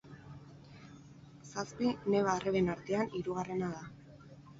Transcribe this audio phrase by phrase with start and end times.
[1.49, 3.83] Zazpi neba-arreben artean hirugarrena da.